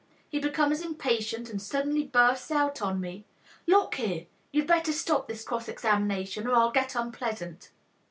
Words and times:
He 0.29 0.39
becomes 0.39 0.81
impatient 0.81 1.47
and 1.51 1.61
suddenly 1.61 2.03
bursts 2.05 2.49
out 2.49 2.81
on 2.81 2.99
me, 2.99 3.23
"Look 3.67 3.93
here, 3.93 4.25
you'd 4.51 4.65
better 4.65 4.91
stop 4.93 5.27
this 5.27 5.43
cross 5.43 5.67
examination, 5.67 6.47
or 6.47 6.55
I'll 6.55 6.71
get 6.71 6.95
unpleasant. 6.95 7.69